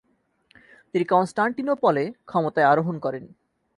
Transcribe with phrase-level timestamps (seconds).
[0.93, 3.23] তিনি কন্সটান্টিনোপলে ক্ষমতায় আরোহণ করেন।